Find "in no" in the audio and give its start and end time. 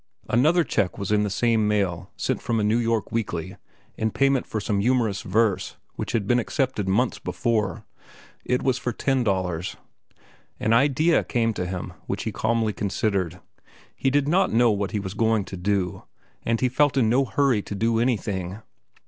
16.97-17.23